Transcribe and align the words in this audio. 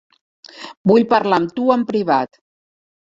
Vull 0.91 1.05
parlar 1.13 1.39
amb 1.41 1.53
tu 1.59 1.67
en 1.77 1.85
privat. 1.91 2.41